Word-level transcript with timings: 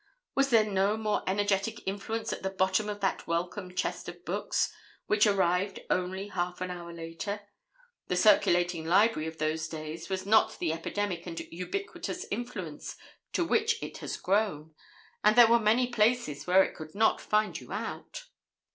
Was 0.33 0.49
there 0.49 0.63
no 0.65 0.97
more 0.97 1.21
energetic 1.27 1.87
influence 1.87 2.33
at 2.33 2.41
the 2.41 2.49
bottom 2.49 2.89
of 2.89 3.01
that 3.01 3.27
welcome 3.27 3.75
chest 3.75 4.09
of 4.09 4.25
books, 4.25 4.73
which 5.05 5.27
arrived 5.27 5.81
only 5.91 6.29
half 6.29 6.59
an 6.59 6.71
hour 6.71 6.91
later? 6.91 7.41
The 8.07 8.15
circulating 8.15 8.83
library 8.83 9.27
of 9.27 9.37
those 9.37 9.67
days 9.67 10.09
was 10.09 10.25
not 10.25 10.57
the 10.57 10.73
epidemic 10.73 11.27
and 11.27 11.39
ubiquitous 11.51 12.25
influence 12.31 12.95
to 13.33 13.45
which 13.45 13.75
it 13.83 13.99
has 13.99 14.17
grown; 14.17 14.73
and 15.23 15.35
there 15.35 15.45
were 15.45 15.59
many 15.59 15.85
places 15.91 16.47
where 16.47 16.63
it 16.63 16.73
could 16.73 16.95
not 16.95 17.21
find 17.21 17.59
you 17.59 17.71
out. 17.71 18.25